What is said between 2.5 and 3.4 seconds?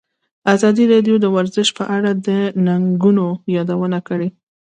ننګونو